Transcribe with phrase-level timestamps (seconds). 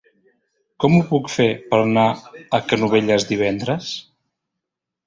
[0.83, 3.97] Com ho puc fer per anar a Canovelles divendres?